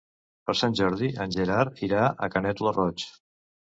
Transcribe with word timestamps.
Per 0.49 0.55
Sant 0.61 0.73
Jordi 0.79 1.11
en 1.27 1.37
Gerard 1.37 1.87
irà 1.91 2.11
a 2.31 2.35
Canet 2.39 2.67
lo 2.69 2.79
Roig. 2.83 3.11